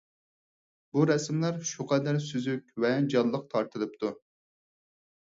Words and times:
بۇ 0.95 1.03
رەسىملەر 1.09 1.61
شۇ 1.73 1.87
قەدەر 1.93 2.19
سۈزۈك 2.31 2.67
ۋە 2.87 2.95
جانلىق 3.15 3.49
تارتىلىپتۇ. 3.55 4.17